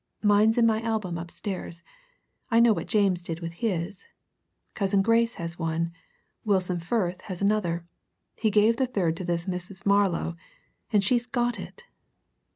Mine's 0.23 0.57
in 0.57 0.65
my 0.65 0.81
album 0.81 1.19
upstairs. 1.19 1.83
I 2.49 2.59
know 2.59 2.73
what 2.73 2.87
James 2.87 3.21
did 3.21 3.39
with 3.39 3.53
his. 3.61 4.03
Cousin 4.73 5.03
Grace 5.03 5.35
has 5.35 5.59
one; 5.59 5.91
Wilson 6.43 6.79
Firth 6.79 7.21
has 7.29 7.39
another; 7.39 7.85
he 8.39 8.49
gave 8.49 8.77
the 8.77 8.87
third 8.87 9.15
to 9.17 9.23
this 9.23 9.45
Mrs. 9.45 9.85
Marlow 9.85 10.35
and 10.91 11.03
she's 11.03 11.27
got 11.27 11.59
it! 11.59 11.83